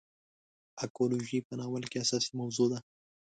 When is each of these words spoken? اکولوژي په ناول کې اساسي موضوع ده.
اکولوژي 0.85 1.39
په 1.47 1.53
ناول 1.59 1.83
کې 1.91 1.97
اساسي 2.05 2.31
موضوع 2.39 2.67
ده. 2.71 2.79